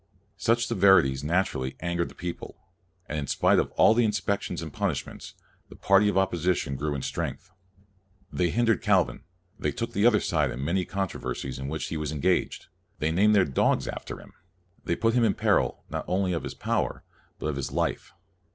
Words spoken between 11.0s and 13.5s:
versies in which he was engaged; they named their